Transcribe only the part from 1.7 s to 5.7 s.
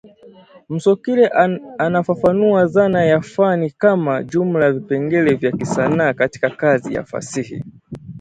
anafafanua dhana ya fani kama, jumla ya vipengele vya